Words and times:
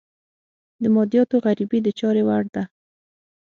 د 0.81 0.83
مادیاتو 0.95 1.35
غريبي 1.45 1.79
د 1.83 1.87
چارې 1.99 2.21
وړ 2.27 2.43
ده. 2.55 2.63